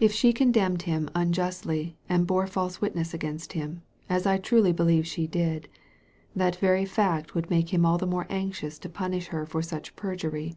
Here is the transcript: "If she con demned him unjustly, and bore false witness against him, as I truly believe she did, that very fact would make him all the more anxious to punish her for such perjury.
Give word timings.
"If 0.00 0.12
she 0.12 0.32
con 0.32 0.52
demned 0.52 0.82
him 0.82 1.10
unjustly, 1.16 1.96
and 2.08 2.28
bore 2.28 2.46
false 2.46 2.80
witness 2.80 3.12
against 3.12 3.54
him, 3.54 3.82
as 4.08 4.24
I 4.24 4.38
truly 4.38 4.70
believe 4.72 5.04
she 5.04 5.26
did, 5.26 5.68
that 6.36 6.54
very 6.54 6.84
fact 6.84 7.34
would 7.34 7.50
make 7.50 7.74
him 7.74 7.84
all 7.84 7.98
the 7.98 8.06
more 8.06 8.28
anxious 8.30 8.78
to 8.78 8.88
punish 8.88 9.26
her 9.34 9.44
for 9.44 9.60
such 9.60 9.96
perjury. 9.96 10.54